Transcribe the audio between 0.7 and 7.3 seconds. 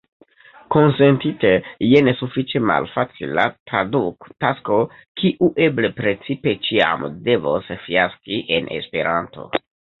Konsentite, jen sufiĉe malfacila traduktasko, kiu eble principe ĉiam